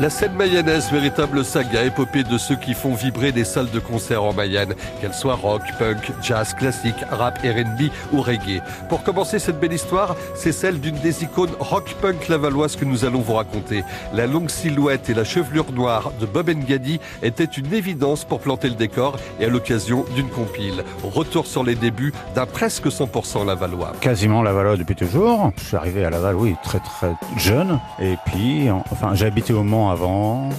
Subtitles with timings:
[0.00, 4.24] La scène mayonnaise, véritable saga épopée de ceux qui font vibrer les salles de concert
[4.24, 8.62] en Mayenne, qu'elles soient rock, punk, jazz, classique, rap, R&B ou reggae.
[8.88, 13.20] Pour commencer cette belle histoire, c'est celle d'une des icônes rock-punk lavalloise que nous allons
[13.20, 13.84] vous raconter.
[14.14, 18.70] La longue silhouette et la chevelure noire de Bob Ngadi étaient une évidence pour planter
[18.70, 20.82] le décor et à l'occasion d'une compile.
[21.02, 23.92] Retour sur les débuts d'un presque 100% lavallois.
[24.00, 25.52] Quasiment lavallois depuis toujours.
[25.58, 27.78] Je suis arrivé à Laval, oui, très très jeune.
[28.00, 30.50] Et puis, enfin, habité au Mans avant.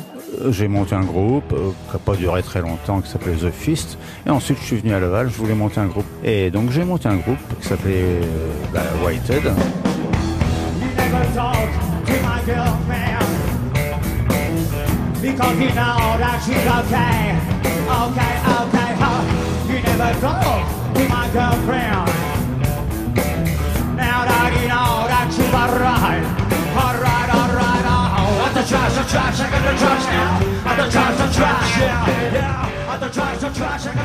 [0.49, 3.97] J'ai monté un groupe euh, qui n'a pas duré très longtemps, qui s'appelait The Fist.
[4.25, 6.05] Et ensuite, je suis venu à Laval, je voulais monter un groupe.
[6.23, 8.21] Et donc, j'ai monté un groupe qui s'appelait euh,
[8.73, 9.51] bah, Whitehead.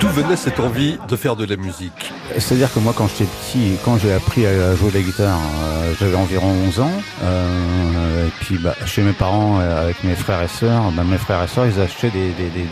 [0.00, 3.77] D'où venait cette envie de faire de la musique C'est-à-dire que moi, quand j'étais petit,
[3.84, 6.91] quand j'ai appris à jouer de la guitare, euh, j'avais environ 11 ans.
[7.22, 11.19] Euh, et puis, bah, chez mes parents, euh, avec mes frères et sœurs, bah, mes
[11.19, 12.66] frères et sœurs, ils achetaient des, des, des,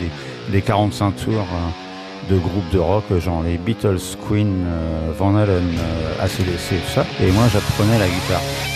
[0.49, 1.47] des 45 tours
[2.29, 4.65] de groupes de rock, genre les Beatles, Queen,
[5.17, 5.77] Van Halen,
[6.21, 7.05] ACDC, tout ça.
[7.21, 8.74] Et moi, j'apprenais la guitare.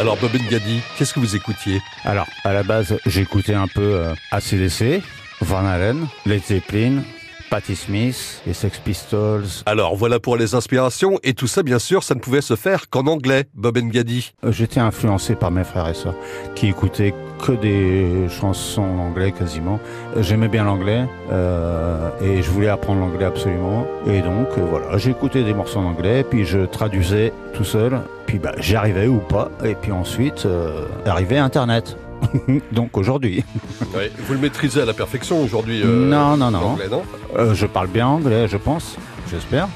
[0.00, 1.82] Alors Bob Gadi, qu'est-ce que vous écoutiez?
[2.06, 5.02] Alors à la base j'écoutais un peu euh, ACDC,
[5.42, 7.02] Van Halen, Led Zeppelin,
[7.50, 9.44] Patti Smith, les Sex Pistols.
[9.66, 12.88] Alors voilà pour les inspirations et tout ça bien sûr ça ne pouvait se faire
[12.88, 14.32] qu'en anglais, Bob Ngadi.
[14.44, 16.14] Euh, j'étais influencé par mes frères et sœurs
[16.54, 19.80] qui écoutaient que des chansons en anglais quasiment.
[20.16, 23.86] Euh, j'aimais bien l'anglais euh, et je voulais apprendre l'anglais absolument.
[24.06, 28.00] Et donc euh, voilà, j'écoutais des morceaux en anglais, puis je traduisais tout seul.
[28.26, 29.50] Puis bah, j'y arrivais ou pas.
[29.64, 31.96] Et puis ensuite, euh, arrivait Internet.
[32.72, 33.44] Donc aujourd'hui.
[33.80, 36.76] vous le maîtrisez à la perfection aujourd'hui euh, Non, non, non.
[36.90, 37.02] non
[37.36, 38.96] euh, je parle bien anglais, je pense,
[39.30, 39.68] j'espère.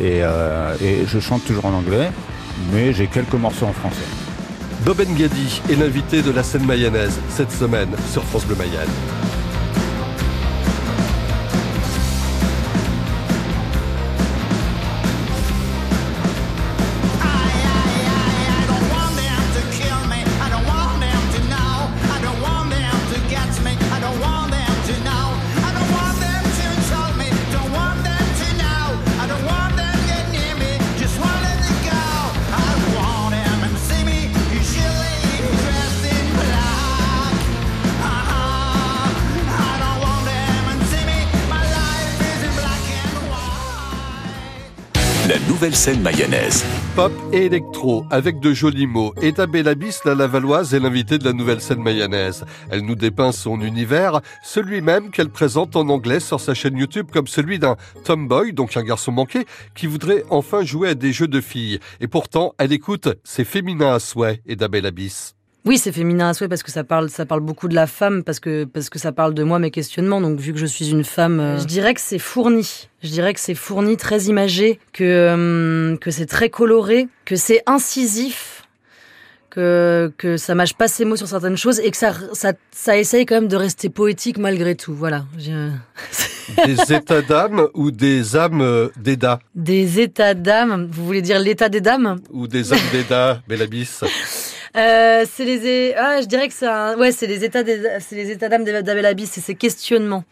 [0.00, 2.10] Et, euh, et, je chante toujours en anglais,
[2.72, 4.06] mais j'ai quelques morceaux en français.
[4.84, 9.19] Bob Ngadi est l'invité de la scène mayonnaise cette semaine sur France Bleu Mayenne.
[45.74, 46.64] Scène mayonnaise.
[46.96, 49.14] Pop et électro, avec de jolis mots.
[49.22, 52.44] Eda Bellabis, la Lavalloise, est l'invitée de la nouvelle scène mayonnaise.
[52.70, 57.08] Elle nous dépeint son univers, celui même qu'elle présente en anglais sur sa chaîne YouTube
[57.12, 61.28] comme celui d'un tomboy, donc un garçon manqué, qui voudrait enfin jouer à des jeux
[61.28, 61.80] de filles.
[62.00, 65.34] Et pourtant, elle écoute C'est féminin à souhait, Eda Bellabis.
[65.66, 68.22] Oui, c'est féminin à souhait parce que ça parle, ça parle beaucoup de la femme,
[68.24, 70.20] parce que, parce que ça parle de moi, mes questionnements.
[70.20, 72.88] Donc, vu que je suis une femme, euh, je dirais que c'est fourni.
[73.02, 77.62] Je dirais que c'est fourni, très imagé, que, euh, que c'est très coloré, que c'est
[77.66, 78.64] incisif,
[79.50, 82.96] que, que ça mâche pas ses mots sur certaines choses et que ça, ça, ça
[82.96, 84.94] essaye quand même de rester poétique malgré tout.
[84.94, 85.24] Voilà.
[86.66, 91.68] des états d'âme ou des âmes euh, d'Eda Des états d'âme, vous voulez dire l'état
[91.68, 92.16] des dames?
[92.30, 94.00] Ou des âmes d'Eda, Bellabis?
[94.76, 97.64] euh, c'est les ah, je dirais que c'est ouais, c'est les états
[98.00, 100.24] c'est les états d'âme d'Abel Abyss, c'est ses questionnements.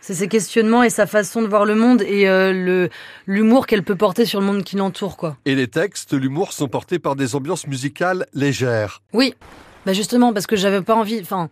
[0.00, 2.88] C'est ses questionnements et sa façon de voir le monde et euh, le
[3.26, 5.36] l'humour qu'elle peut porter sur le monde qui l'entoure quoi.
[5.44, 9.02] Et les textes, l'humour sont portés par des ambiances musicales légères.
[9.12, 9.34] Oui.
[9.84, 11.50] Bah justement parce que j'avais pas envie enfin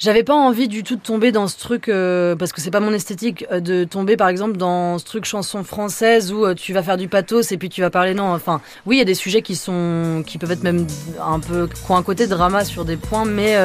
[0.00, 2.80] j'avais pas envie du tout de tomber dans ce truc euh, parce que c'est pas
[2.80, 6.72] mon esthétique euh, de tomber par exemple dans ce truc chanson française où euh, tu
[6.72, 9.04] vas faire du pathos et puis tu vas parler non enfin oui il y a
[9.04, 10.86] des sujets qui sont qui peuvent être même
[11.22, 13.56] un peu un côté drama sur des points mais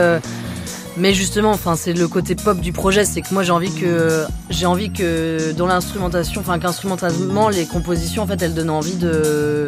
[0.98, 4.26] mais justement enfin c'est le côté pop du projet c'est que moi j'ai envie que
[4.50, 9.68] j'ai envie que dans l'instrumentation enfin qu'instrumentalement les compositions en fait elles donnent envie de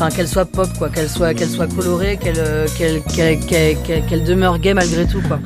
[0.00, 3.38] enfin qu'elle soit pop quoi, qu'elle soit qu'elle soit colorée, qu'elle euh, qu'elle qu'elle
[3.82, 5.38] qu'elle qu demeure gay malgré tout quoi.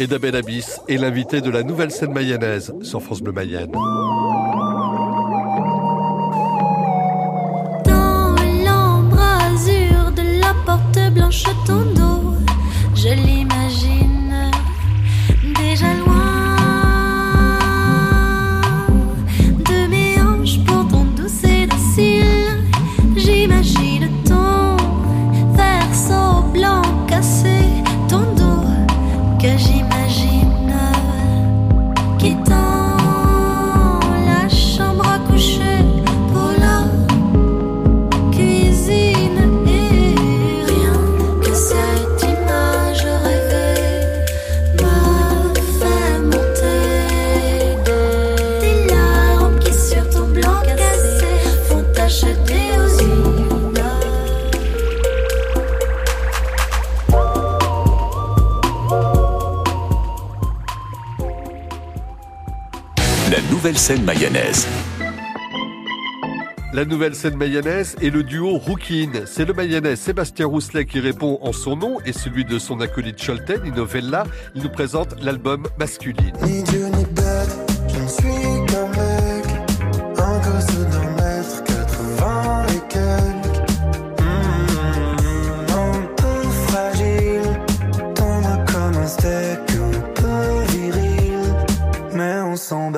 [0.00, 3.72] Et Dabel Abyss est l'invité de la nouvelle scène mayonnaise sur France Bleu Mayenne.
[63.58, 64.68] Nouvelle scène mayonnaise.
[66.72, 69.10] La nouvelle scène mayonnaise est le duo Rookin.
[69.26, 73.20] C'est le mayonnaise Sébastien Rousselet qui répond en son nom et celui de son acolyte
[73.20, 74.26] Scholten, Inovella.
[74.54, 76.34] Il nous présente l'album Masculine.
[76.44, 77.58] Ni Dieu ni bête,
[77.88, 79.44] je ne suis qu'un mec,
[80.18, 83.70] un gosse d'un mètre 80 et quelques.
[84.20, 84.66] Mmh,
[85.72, 87.42] un peu fragile,
[88.14, 91.54] tendre comme un steak, un peu viril,
[92.14, 92.92] mais on s'en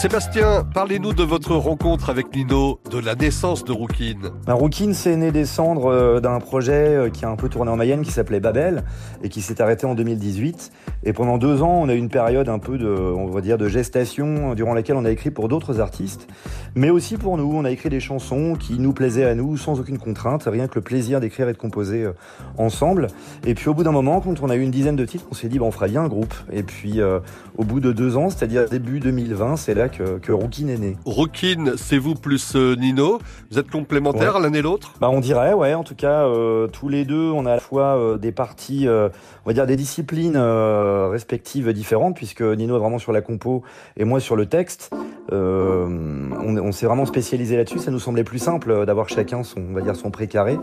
[0.00, 4.32] Sébastien, parlez-nous de votre rencontre avec Nino, de la naissance de Rookin.
[4.46, 7.70] Ben, Rookin, c'est né des cendres euh, d'un projet euh, qui a un peu tourné
[7.70, 8.84] en Mayenne qui s'appelait Babel
[9.22, 10.72] et qui s'est arrêté en 2018.
[11.04, 13.58] Et pendant deux ans, on a eu une période un peu de, on va dire,
[13.58, 16.28] de gestation durant laquelle on a écrit pour d'autres artistes,
[16.74, 17.52] mais aussi pour nous.
[17.54, 20.76] On a écrit des chansons qui nous plaisaient à nous sans aucune contrainte, rien que
[20.76, 22.12] le plaisir d'écrire et de composer euh,
[22.56, 23.08] ensemble.
[23.46, 25.34] Et puis au bout d'un moment, quand on a eu une dizaine de titres, on
[25.34, 26.32] s'est dit, ben, on fera bien un groupe.
[26.50, 27.20] Et puis euh,
[27.58, 30.96] au bout de deux ans, c'est-à-dire début 2020, c'est là que, que Rookin est né.
[31.04, 33.18] Rookin, c'est vous plus euh, Nino.
[33.50, 34.94] Vous êtes complémentaires l'un et l'autre?
[35.00, 35.74] Bah, on dirait, ouais.
[35.74, 38.86] En tout cas, euh, tous les deux, on a à la fois euh, des parties,
[38.86, 39.08] euh,
[39.44, 43.62] on va dire des disciplines respectives différentes, puisque Nino est vraiment sur la compo
[43.96, 44.90] et moi sur le texte.
[45.32, 47.78] On on s'est vraiment spécialisé là-dessus.
[47.78, 50.58] Ça nous semblait plus simple d'avoir chacun son, on va dire, son précaré.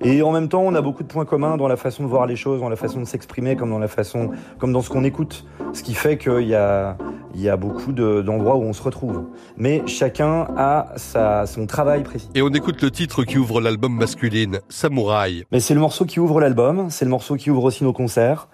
[0.00, 2.26] Et en même temps, on a beaucoup de points communs dans la façon de voir
[2.26, 5.04] les choses, dans la façon de s'exprimer, comme dans la façon, comme dans ce qu'on
[5.04, 5.44] écoute.
[5.74, 6.96] Ce qui fait qu'il y a,
[7.34, 9.24] il y a beaucoup de- d'endroits où on se retrouve.
[9.56, 12.28] Mais chacun a sa, son travail précis.
[12.34, 15.44] Et on écoute le titre qui ouvre l'album masculine, Samouraï.
[15.52, 18.48] Mais c'est le morceau qui ouvre l'album, c'est le morceau qui ouvre aussi nos concerts.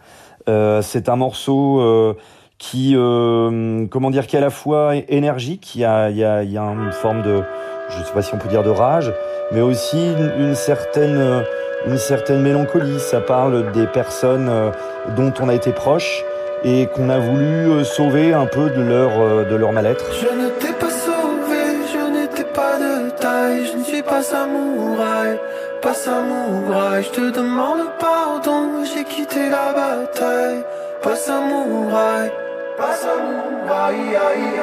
[0.49, 2.14] Euh, c'est un morceau euh,
[2.58, 6.25] qui, euh, comment dire, qui est à la fois énergique, il y a, il y
[6.25, 7.43] a, il y a une forme de,
[7.88, 9.12] je sais pas si on peut dire de rage,
[9.52, 11.43] mais aussi une, une certaine, euh,
[11.87, 12.99] une certaine mélancolie.
[12.99, 14.70] Ça parle des personnes euh,
[15.16, 16.25] dont on a été proche
[16.64, 20.06] et qu'on a voulu euh, sauver un peu de leur, de leur mal-être.
[20.12, 25.38] Je ne t'ai pas sauvé, je n'étais pas de taille, je ne suis pas samouraï,
[25.81, 27.05] pas samouraï.
[27.05, 30.65] Je te demande pardon, j'ai quitté la bataille,
[31.03, 32.32] pas samouraï.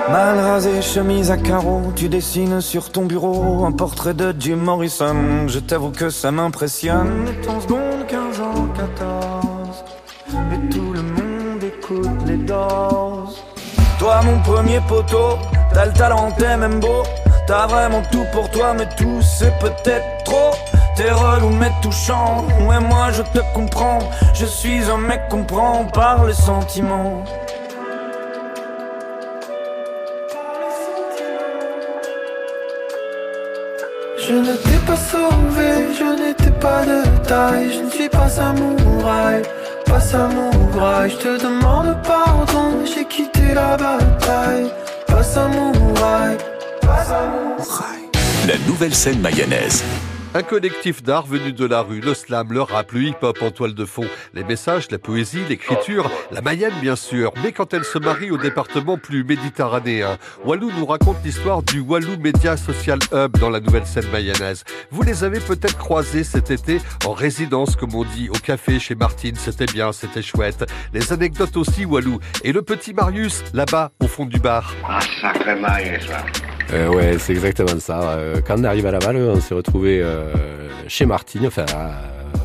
[0.09, 5.47] Mal rasé, chemise à carreaux, tu dessines sur ton bureau un portrait de Jim Morrison.
[5.47, 7.25] Je t'avoue que ça m'impressionne.
[7.45, 9.83] Ton seconde, 15 ans, 14.
[10.53, 13.33] Et tout le monde écoute les Doors.
[13.99, 15.37] Toi, mon premier poteau,
[15.73, 17.03] t'as le talent, t'es même beau.
[17.47, 20.51] T'as vraiment tout pour toi, mais tout c'est peut-être trop.
[20.95, 22.45] T'es relou, mais touchant.
[22.61, 23.99] Ouais, moi je te comprends.
[24.33, 27.23] Je suis un mec qu'on prend par les sentiments.
[34.27, 39.43] Je ne t'ai pas sauvé, je n'étais pas de taille, je ne suis pas samouraï,
[39.85, 41.11] pas samouraï.
[41.11, 44.71] Je te demande pardon, j'ai quitté la bataille,
[45.05, 46.37] pas samouraï,
[46.81, 48.01] pas samouraï.
[48.47, 49.83] La nouvelle scène mayonnaise.
[50.35, 53.73] Un collectif d'art venu de la rue, le slam, le rap, le hip-hop en toile
[53.73, 57.97] de fond, les messages, la poésie, l'écriture, la Mayenne bien sûr, mais quand elle se
[57.97, 63.49] marie au département plus méditerranéen, Walou nous raconte l'histoire du Walou Media Social Hub dans
[63.49, 64.65] la nouvelle scène mayonnaise.
[64.91, 68.95] Vous les avez peut-être croisés cet été en résidence, comme on dit, au café chez
[68.95, 70.69] Martine, c'était bien, c'était chouette.
[70.91, 72.19] Les anecdotes aussi, Walou.
[72.43, 74.73] Et le petit Marius, là-bas, au fond du bar.
[74.85, 76.25] Ah, sacré marié, ça.
[76.73, 78.11] Euh, ouais, c'est exactement ça.
[78.11, 80.33] Euh, quand on arrive à Laval, on s'est retrouvé euh,
[80.87, 81.65] chez Martine, enfin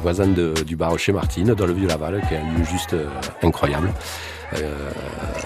[0.03, 2.93] voisin de- du bar chez Martine, dans le vieux Laval, qui est un lieu juste
[2.95, 3.07] euh,
[3.43, 3.91] incroyable.
[4.55, 4.91] Euh,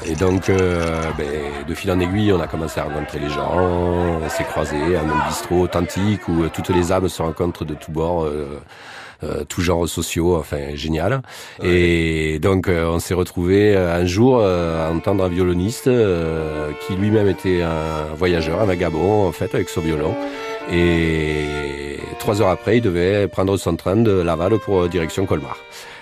[0.06, 1.26] et donc, euh, ben,
[1.68, 5.00] de fil en aiguille, on a commencé à rencontrer les gens, on s'est croisés à
[5.00, 8.28] un bistrot authentique où toutes les âmes se rencontrent de tous bords.
[9.22, 11.22] Euh, euh, tous genres sociaux, enfin génial.
[11.62, 16.70] Et donc euh, on s'est retrouvé euh, un jour euh, à entendre un violoniste euh,
[16.86, 20.14] qui lui-même était un voyageur, un vagabond en fait avec son violon.
[20.70, 25.58] Et trois heures après, il devait prendre son train de Laval pour euh, direction Colmar.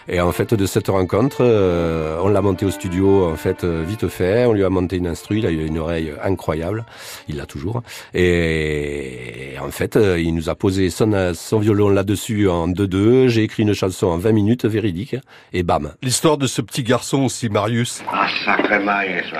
[0.08, 3.84] Et en fait, de cette rencontre, euh, on l'a monté au studio en fait euh,
[3.86, 4.46] vite fait.
[4.46, 5.38] On lui a monté une instru.
[5.38, 6.84] Il a eu une oreille incroyable.
[7.28, 7.82] Il l'a toujours.
[8.14, 13.28] Et en fait, il nous a posé son, son violon là-dessus en 2-2.
[13.28, 15.16] J'ai écrit une chanson en 20 minutes véridique.
[15.52, 15.92] Et bam.
[16.02, 18.02] L'histoire de ce petit garçon aussi, Marius.
[18.12, 19.32] Ah, sacré Marius.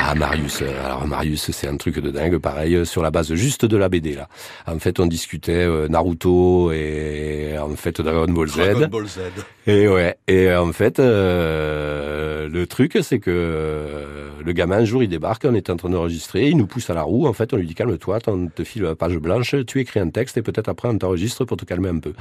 [0.00, 3.34] Ah Marius, euh, alors Marius c'est un truc de dingue, pareil, euh, sur la base
[3.34, 4.28] juste de la BD là.
[4.66, 8.56] En fait on discutait euh, Naruto et en fait Dragon Ball Z.
[8.58, 9.18] Dragon Ball Z.
[9.66, 15.02] Et ouais, et en fait euh, le truc c'est que euh, le gamin un jour
[15.02, 17.52] il débarque, on est en train d'enregistrer, il nous pousse à la roue, en fait
[17.52, 20.42] on lui dit calme-toi, on te file la page blanche, tu écris un texte et
[20.42, 22.12] peut-être après on t'enregistre pour te calmer un peu.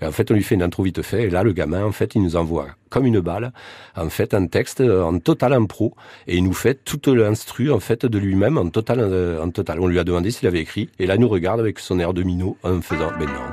[0.00, 1.92] Et en fait on lui fait une intro vite fait et là le gamin en
[1.92, 3.52] fait il nous envoie comme une balle
[3.94, 5.94] en fait un texte en total impro
[6.26, 9.80] et il nous fait toute l'instru en fait de lui-même en total euh, en total.
[9.80, 12.14] On lui a demandé s'il avait écrit et là il nous regarde avec son air
[12.14, 13.48] de minot en faisant ben non.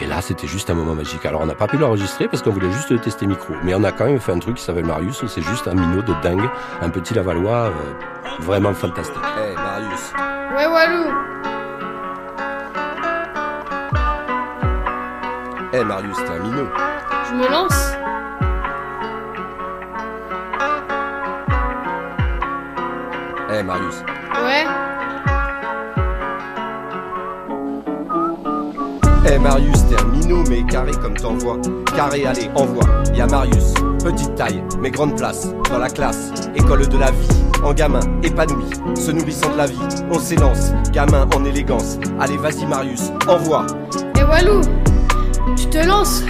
[0.00, 1.24] Et là c'était juste un moment magique.
[1.24, 3.92] Alors on n'a pas pu l'enregistrer parce qu'on voulait juste tester micro, mais on a
[3.92, 5.24] quand même fait un truc qui s'appelle Marius.
[5.26, 6.48] C'est juste un minot de dingue,
[6.82, 9.16] un petit Lavallois euh, vraiment fantastique.
[9.38, 10.12] Hey Marius.
[10.54, 11.04] Ouais, Walou
[15.72, 16.68] Hey Marius, t'es un minot.
[17.28, 17.96] Je me lance
[23.56, 24.04] Hey Marius.
[24.44, 24.66] Ouais
[29.32, 31.56] Eh Marius, t'es un minot, mais carré comme t'envoies.
[31.96, 32.84] Carré, allez, envoie.
[33.14, 33.72] Y a Marius,
[34.04, 37.28] petite taille, mais grande place, dans la classe, école de la vie,
[37.64, 39.78] en gamin, épanoui, se nourrissant de la vie.
[40.10, 41.98] On s'élance, gamin en élégance.
[42.20, 43.64] Allez, vas-y Marius, envoie.
[44.20, 44.60] Et Walou
[45.56, 46.24] Tu te lances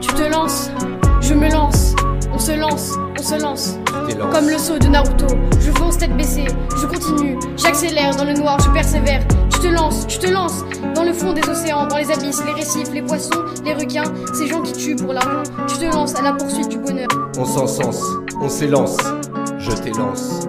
[0.00, 0.72] Tu te lances
[1.20, 1.94] Je me lance
[2.32, 3.78] On se lance On se lance.
[4.14, 5.26] Comme le saut de Naruto,
[5.60, 6.46] je fonce tête baissée,
[6.80, 9.26] je continue, j'accélère dans le noir, je persévère.
[9.52, 12.52] Tu te lances, tu te lances dans le fond des océans, dans les abysses, les
[12.52, 15.42] récifs, les poissons, les requins, ces gens qui tuent pour l'argent.
[15.66, 17.08] Tu te lances à la poursuite du bonheur.
[17.38, 18.02] On s'encense,
[18.40, 18.96] on s'élance.
[19.58, 20.46] Je t'élance.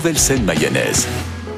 [0.00, 1.06] Nouvelle scène mayonnaise.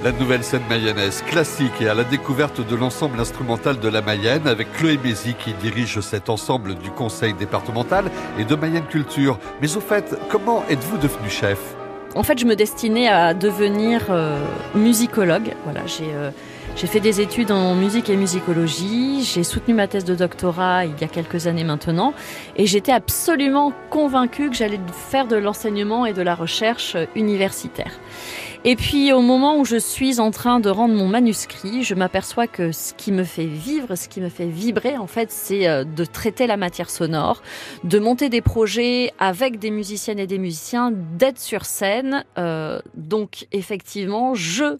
[0.03, 4.49] La nouvelle scène mayonnaise classique et à la découverte de l'ensemble instrumental de la Mayenne
[4.49, 8.07] avec Chloé Mézy qui dirige cet ensemble du conseil départemental
[8.41, 9.39] et de Mayenne Culture.
[9.61, 11.61] Mais au fait, comment êtes-vous devenu chef?
[12.17, 14.45] En fait, je me destinais à devenir euh,
[14.75, 15.55] musicologue.
[15.63, 16.33] Voilà, j'ai euh,
[16.77, 19.23] j'ai fait des études en musique et musicologie.
[19.25, 22.15] J'ai soutenu ma thèse de doctorat il y a quelques années maintenant,
[22.57, 27.93] et j'étais absolument convaincue que j'allais faire de l'enseignement et de la recherche universitaire.
[28.65, 32.47] Et puis au moment où je suis en train de rendre mon manuscrit, je m'aperçois
[32.47, 35.83] que ce qui me fait vivre, ce qui me fait vibrer en fait, c'est euh,
[35.83, 37.43] de traiter la matière sonore,
[37.83, 42.25] de monter des projets avec des musiciennes et des musiciens, d'être sur scène.
[42.39, 44.79] Euh, donc effectivement, je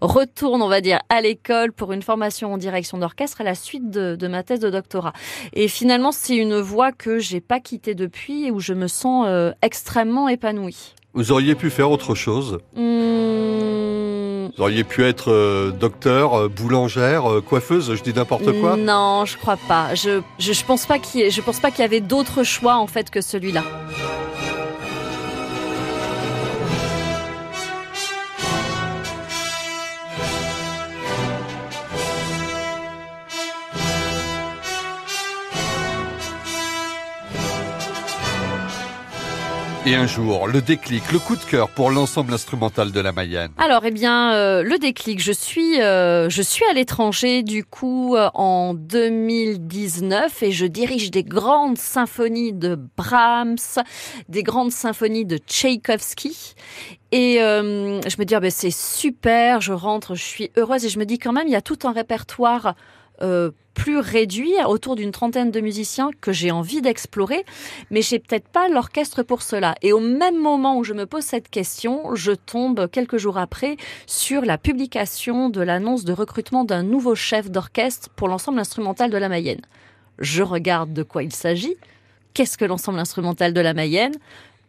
[0.00, 3.90] retourne, on va dire, à l'école pour une formation en direction d'orchestre à la suite
[3.90, 5.12] de, ma thèse de doctorat.
[5.54, 9.26] Et finalement, c'est une voie que j'ai pas quittée depuis et où je me sens
[9.26, 10.94] euh, extrêmement épanouie.
[11.14, 17.30] Vous auriez pu faire autre chose Mmh, Vous auriez pu être euh, docteur, euh, boulangère,
[17.30, 19.94] euh, coiffeuse, je dis n'importe quoi Non, je crois pas.
[19.94, 22.42] Je je, je pense pas qu'il y ait- je pense pas qu'il y avait d'autres
[22.42, 23.62] choix en fait que celui-là.
[39.86, 43.50] Et un jour, le déclic, le coup de cœur pour l'ensemble instrumental de la Mayenne.
[43.58, 45.20] Alors, eh bien, euh, le déclic.
[45.20, 51.10] Je suis, euh, je suis à l'étranger du coup euh, en 2019 et je dirige
[51.10, 53.58] des grandes symphonies de Brahms,
[54.30, 56.54] des grandes symphonies de Tchaïkovski.
[57.12, 60.88] Et euh, je me dis, ah ben, c'est super, je rentre, je suis heureuse et
[60.88, 62.74] je me dis quand même, il y a tout un répertoire
[63.22, 67.44] euh, plus réduit, autour d'une trentaine de musiciens que j'ai envie d'explorer,
[67.90, 69.74] mais j'ai peut-être pas l'orchestre pour cela.
[69.82, 73.76] Et au même moment où je me pose cette question, je tombe quelques jours après
[74.06, 79.18] sur la publication de l'annonce de recrutement d'un nouveau chef d'orchestre pour l'ensemble instrumental de
[79.18, 79.62] la Mayenne.
[80.20, 81.76] Je regarde de quoi il s'agit.
[82.32, 84.14] Qu'est-ce que l'ensemble instrumental de la Mayenne?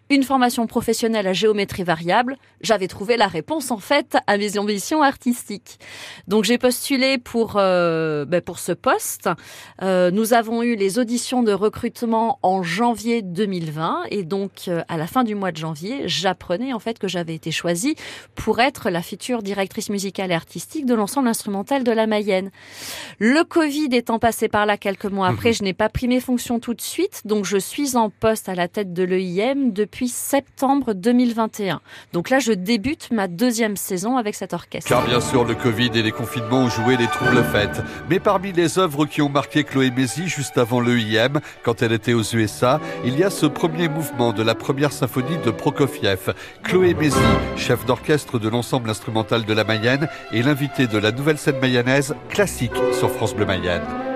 [0.10, 5.02] Une formation professionnelle à géométrie variable, j'avais trouvé la réponse en fait à mes ambitions
[5.02, 5.80] artistiques.
[6.28, 9.30] Donc j'ai postulé pour euh, ben, pour ce poste.
[9.82, 14.98] Euh, nous avons eu les auditions de recrutement en janvier 2020 et donc euh, à
[14.98, 17.96] la fin du mois de janvier, j'apprenais en fait que j'avais été choisie
[18.36, 22.52] pour être la future directrice musicale et artistique de l'ensemble instrumental de la Mayenne.
[23.20, 26.60] Le Covid étant passé par là quelques mois après, je n'ai pas pris mes fonctions
[26.60, 30.10] tout de suite, donc je suis en poste à la tête de l'EIM depuis depuis
[30.10, 31.80] septembre 2021.
[32.12, 34.90] Donc là, je débute ma deuxième saison avec cet orchestre.
[34.90, 37.82] Car bien sûr, le Covid et les confinements ont joué les troubles fêtes.
[38.10, 42.12] Mais parmi les œuvres qui ont marqué Chloé Mézi juste avant l'EIM, quand elle était
[42.12, 46.34] aux USA, il y a ce premier mouvement de la première symphonie de Prokofiev.
[46.64, 47.16] Chloé Mézi,
[47.56, 52.16] chef d'orchestre de l'ensemble instrumental de la Mayenne, et l'invité de la nouvelle scène mayonnaise
[52.28, 54.15] classique sur France Bleu Mayenne.